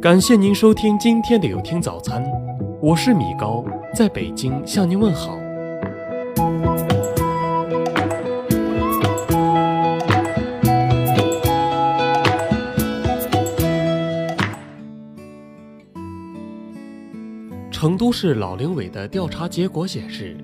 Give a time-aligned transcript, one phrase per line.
[0.00, 2.22] 感谢您收听今天的有听早餐，
[2.82, 5.38] 我是米高，在北京向您问好。
[17.70, 20.36] 成都市老龄委的调查结果显示，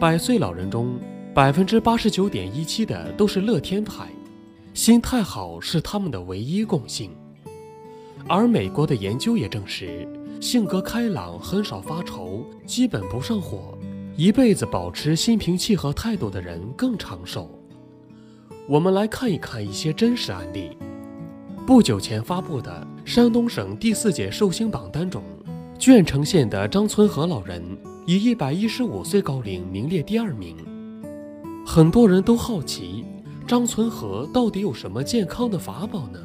[0.00, 0.98] 百岁老人中，
[1.32, 4.08] 百分之八十九点一七的都是乐天派，
[4.74, 7.10] 心态好是他们的唯一共性。
[8.28, 10.08] 而美国的研究也证实，
[10.40, 13.78] 性格开朗、很少发愁、基本不上火、
[14.16, 17.48] 一辈子保持心平气和态度的人更长寿。
[18.68, 20.76] 我们来看一看一些真实案例。
[21.64, 25.22] 不久前发布的山东省第四届寿星榜单中，
[25.78, 27.62] 鄄城县的张存和老人
[28.06, 30.56] 以一百一十五岁高龄名列第二名。
[31.64, 33.04] 很多人都好奇，
[33.46, 36.18] 张存和到底有什么健康的法宝呢？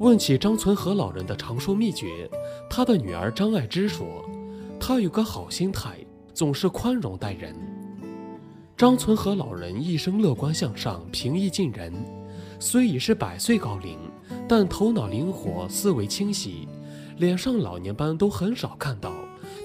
[0.00, 2.26] 问起张存和老人的长寿秘诀，
[2.70, 4.06] 他的女儿张爱芝说
[4.80, 5.98] ：“他有个好心态，
[6.32, 7.54] 总是宽容待人。”
[8.78, 11.92] 张存和老人一生乐观向上、平易近人，
[12.58, 13.98] 虽已是百岁高龄，
[14.48, 16.66] 但头脑灵活、思维清晰，
[17.18, 19.12] 脸上老年斑都很少看到，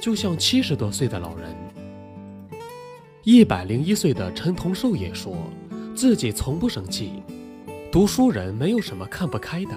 [0.02, 1.56] 就像七十多岁的老人。
[3.24, 5.34] 一百零一岁的陈同寿也说，
[5.96, 7.24] 自己从不生气，
[7.90, 9.74] 读书人没有什么看不开的。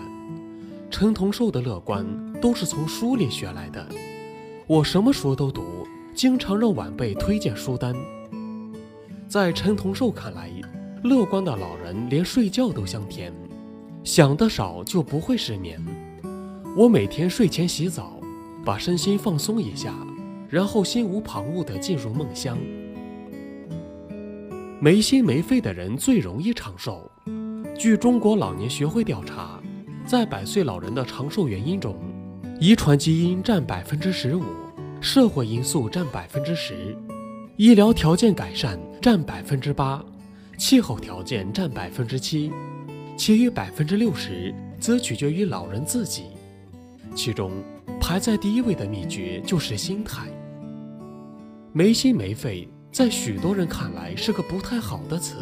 [0.90, 2.04] 陈同寿的乐观
[2.40, 3.86] 都是从书里学来的。
[4.66, 7.94] 我什么书都读，经常让晚辈推荐书单。
[9.28, 10.50] 在陈同寿看来，
[11.04, 13.32] 乐观的老人连睡觉都香甜，
[14.02, 15.78] 想得少就不会失眠。
[16.74, 18.18] 我每天睡前洗澡，
[18.64, 19.94] 把身心放松一下，
[20.48, 22.58] 然后心无旁骛地进入梦乡。
[24.80, 27.10] 没心没肺的人最容易长寿。
[27.78, 29.57] 据中国老年学会调查。
[30.08, 31.94] 在百岁老人的长寿原因中，
[32.58, 34.42] 遗传基因占百分之十五，
[35.02, 36.96] 社会因素占百分之十，
[37.58, 40.02] 医疗条件改善占百分之八，
[40.56, 42.50] 气候条件占百分之七，
[43.18, 46.22] 其余百分之六十则取决于老人自己。
[47.14, 47.52] 其中
[48.00, 50.26] 排在第一位的秘诀就是心态。
[51.70, 55.34] 没心没肺，在许多人看来是个不太好的词，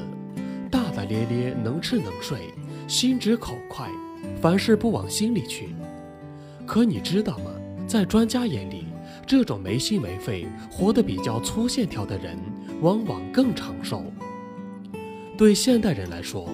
[0.72, 2.52] 大大咧咧，能吃能睡，
[2.88, 3.88] 心直口快。
[4.40, 5.74] 凡事不往心里去，
[6.66, 7.50] 可你知道吗？
[7.86, 8.84] 在专家眼里，
[9.26, 12.36] 这种没心没肺、活得比较粗线条的人，
[12.80, 14.02] 往往更长寿。
[15.38, 16.48] 对现代人来说，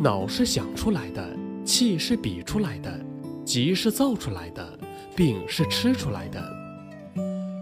[0.00, 2.98] 脑是想出来的，气是比出来的，
[3.44, 4.78] 急是造出来的，
[5.14, 6.42] 病是吃出来的。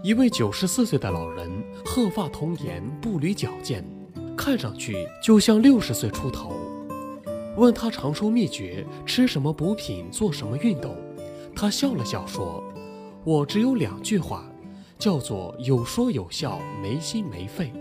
[0.03, 1.49] 一位九十四岁的老人，
[1.85, 3.85] 鹤发童颜，步履矫健，
[4.35, 6.55] 看上去就像六十岁出头。
[7.57, 10.95] 问他长寿秘诀，吃什么补品，做什么运动？
[11.55, 12.63] 他笑了笑说
[13.25, 14.49] ：“我只有两句话，
[14.97, 17.71] 叫做有说有笑，没心没肺。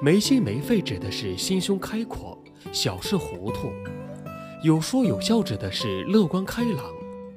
[0.00, 2.38] 没心没肺指的是心胸开阔，
[2.72, 3.68] 小事糊涂；
[4.62, 6.84] 有说有笑指的是乐观开朗，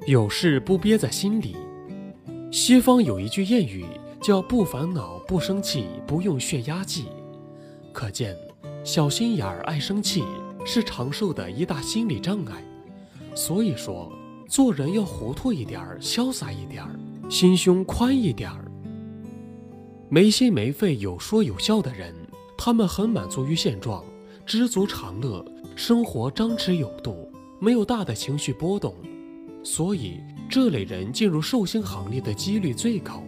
[0.05, 1.55] 有事不憋在心里。
[2.51, 3.83] 西方有一句谚语
[4.21, 7.05] 叫‘不烦恼，不生气，不用血压计’，
[7.91, 8.37] 可见
[8.83, 10.23] 小心眼儿，爱生气。”
[10.69, 12.61] 是长寿的一大心理障碍，
[13.33, 14.11] 所以说
[14.50, 18.69] 做人要糊涂一点儿，潇洒一点儿，心胸宽一点儿。
[20.09, 22.13] 没心没肺、有说有笑的人，
[22.57, 24.03] 他们很满足于现状，
[24.45, 28.94] 知足常乐，生活张弛有度，没有大的情绪波动，
[29.63, 33.23] 所以这类人进入寿星行列的几率最高。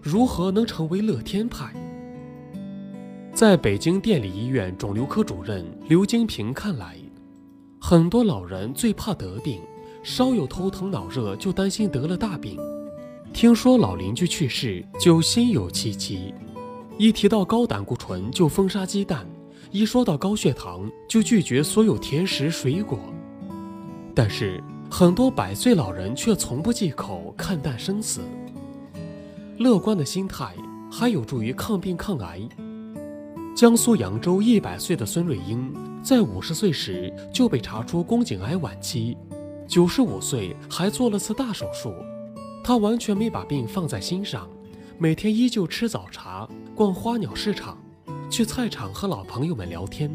[0.00, 1.74] 如何能成为乐天派？
[3.42, 6.96] 在北京电力医院肿瘤科主任刘金平看来，
[7.80, 9.60] 很多老人最怕得病，
[10.04, 12.56] 稍有头疼脑热就担心得了大病，
[13.32, 16.32] 听说老邻居去世就心有戚戚，
[16.96, 19.26] 一提到高胆固醇就封杀鸡蛋，
[19.72, 22.96] 一说到高血糖就拒绝所有甜食水果。
[24.14, 28.20] 但是很多百岁老人却从不忌口，看淡生死。
[29.58, 30.54] 乐观的心态
[30.88, 32.40] 还有助于抗病抗癌。
[33.54, 35.72] 江苏扬州一百岁的孙瑞英，
[36.02, 39.16] 在五十岁时就被查出宫颈癌晚期，
[39.68, 41.94] 九十五岁还做了次大手术。
[42.64, 44.48] 她完全没把病放在心上，
[44.98, 47.78] 每天依旧吃早茶、逛花鸟市场、
[48.30, 50.10] 去菜场和老朋友们聊天。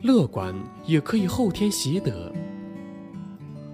[0.00, 0.54] 乐观
[0.86, 2.32] 也可以后天习得。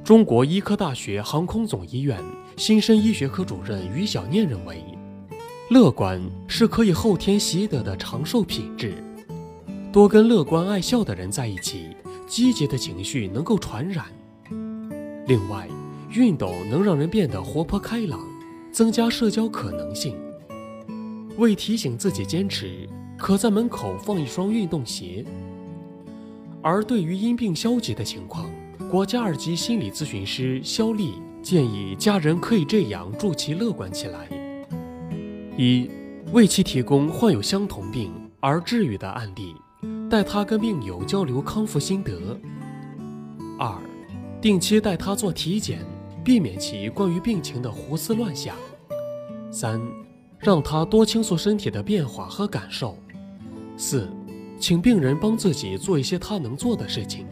[0.02, 2.20] 中国医科大学航空总医院
[2.56, 4.82] 新生医学科主任于小念认为。
[5.70, 8.94] 乐观是可以后天习得的长寿品质，
[9.92, 11.88] 多跟乐观爱笑的人在一起，
[12.26, 14.06] 积极的情绪能够传染。
[15.26, 15.68] 另外，
[16.10, 18.18] 运动能让人变得活泼开朗，
[18.72, 20.16] 增加社交可能性。
[21.36, 22.88] 为提醒自己坚持，
[23.18, 25.22] 可在门口放一双运动鞋。
[26.62, 28.50] 而对于因病消极的情况，
[28.90, 34.26] 国家二级心理咨询师肖丽建议家人可以这样助其乐观起来：
[35.58, 35.90] 一、
[36.32, 39.56] 为其提供患有相同病而治愈的案例，
[40.08, 42.12] 带他跟病友交流康复心得；
[43.58, 43.76] 二、
[44.40, 45.81] 定期带他做体检，
[46.25, 48.55] 避免其关于病情的胡思乱想；
[49.50, 49.81] 三、
[50.38, 52.94] 让他多倾诉身体的变化和感受；
[53.76, 54.08] 四。
[54.61, 57.25] 请病人帮自己做一些他能做的事情。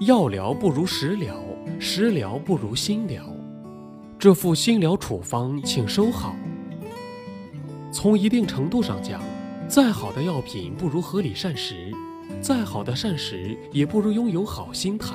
[0.00, 1.36] 药疗不如食疗，
[1.78, 3.35] 食疗不如心疗。
[4.26, 6.34] 这副心疗处方请收好。
[7.92, 9.22] 从一定程度上讲，
[9.68, 11.92] 再好的药品不如合理膳食，
[12.40, 15.14] 再好的膳食也不如拥有好心态。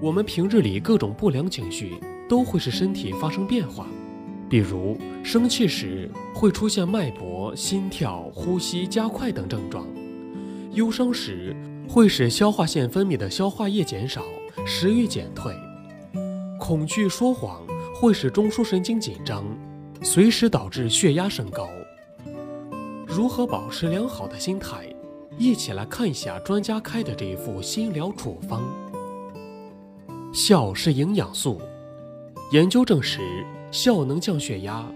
[0.00, 1.94] 我们平日里各种不良情绪
[2.28, 3.88] 都会使身体发生变化。
[4.48, 9.84] 比如生气时会出现脉搏、心跳、呼吸加快等症状；
[10.72, 11.52] 忧伤时
[11.88, 14.22] 会使消化腺分泌的消化液减少，
[14.64, 15.52] 食欲减退；
[16.60, 17.60] 恐惧、说谎
[17.94, 19.44] 会使中枢神经紧张，
[20.02, 21.68] 随时导致血压升高。
[23.06, 24.92] 如何保持良好的心态？
[25.38, 28.62] 一起来看一下专家开的这一副心疗处方。
[30.32, 31.60] 笑是营养素，
[32.52, 33.20] 研究证实。
[33.70, 34.86] 笑能降血压，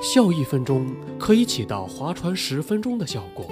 [0.00, 0.86] 笑一分钟
[1.18, 3.44] 可以起到划船十分钟的效果。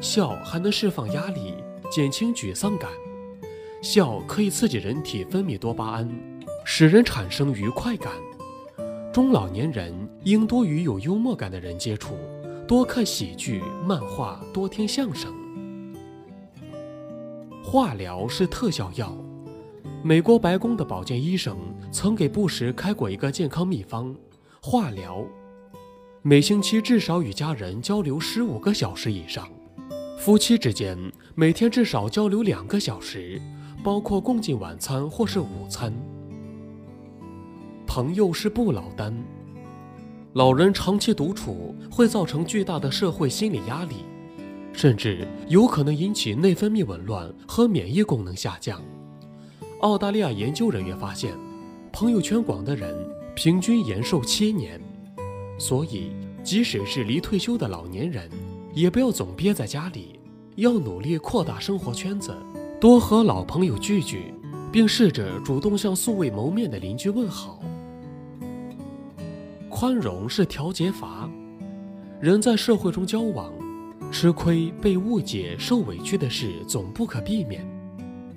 [0.00, 1.54] 笑还能释放压力，
[1.90, 2.88] 减轻沮丧感。
[3.80, 6.08] 笑可以刺激人体分泌多巴胺，
[6.64, 8.12] 使人产生愉快感。
[9.12, 9.92] 中老年人
[10.24, 12.16] 应多与有幽默感的人接触，
[12.66, 15.34] 多看喜剧、漫画，多听相声。
[17.62, 19.14] 化疗是特效药。
[20.02, 21.56] 美国白宫的保健医生
[21.90, 24.14] 曾给布什开过一个健康秘方：
[24.60, 25.24] 化疗，
[26.22, 29.48] 每星期至少与家人交流十五个小时以上，
[30.18, 30.98] 夫妻之间
[31.34, 33.40] 每天至少交流两个小时，
[33.84, 35.92] 包括共进晚餐或是午餐。
[37.94, 39.14] 朋友是不老丹，
[40.32, 43.96] 老人长期独处会造成巨大的社会心理压力，
[44.72, 48.80] 甚至有可能引起内分泌紊乱和免疫功能下降。
[49.82, 51.34] 澳大利亚研究人员发现，
[51.92, 52.96] 朋友圈广的人
[53.34, 54.80] 平均延寿七年。
[55.58, 56.12] 所以，
[56.42, 58.26] 即使是离退休的老年人，
[58.72, 60.18] 也不要总憋在家里，
[60.56, 62.34] 要努力扩大生活圈子，
[62.80, 64.32] 多和老朋友聚聚，
[64.72, 67.61] 并试着主动向素未谋面的邻居问好。
[69.82, 71.28] 宽容是调节阀。
[72.20, 73.52] 人在社会中交往，
[74.12, 77.66] 吃亏、被误解、受委屈的事总不可避免。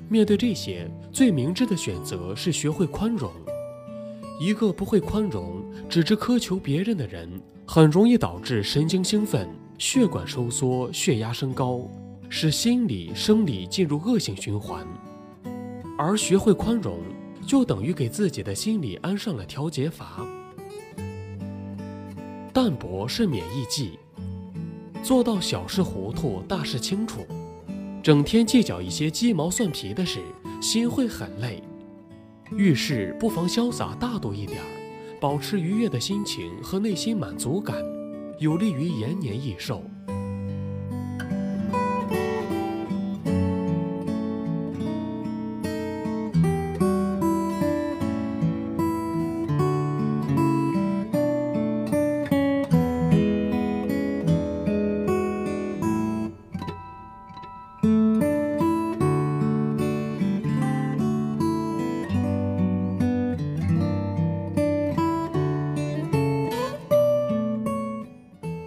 [0.09, 3.31] 面对这些，最明智的选择是学会宽容。
[4.41, 7.29] 一个不会宽容、只知苛求别人的人，
[7.67, 9.47] 很容易导致神经兴奋、
[9.77, 11.87] 血管收缩、血压升高，
[12.27, 14.83] 使心理、生理进入恶性循环。
[15.95, 16.97] 而学会宽容，
[17.45, 20.25] 就等于给自己的心理安上了调节阀。
[22.55, 23.99] 淡泊是免疫剂，
[25.03, 27.27] 做到小事糊涂，大事清楚。
[28.01, 30.21] 整天计较一些鸡毛蒜皮的事，
[30.61, 31.61] 心会很累。
[32.55, 37.75] 遇事不妨潇洒大度一点儿，保持愉悦的心情和内心满足感，
[38.39, 39.83] 有利于延年益寿。